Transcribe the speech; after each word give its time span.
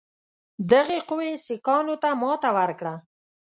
دغې 0.71 0.99
قوې 1.09 1.31
سیکهانو 1.45 1.95
ته 2.01 2.09
ماته 2.21 2.49
ورکړه. 2.57 2.93